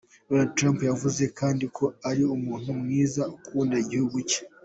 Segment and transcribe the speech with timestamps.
[0.27, 4.45] Donald Trump yavuze kandi ko "ari umuntu mwiza" akunda igihugu ciwe.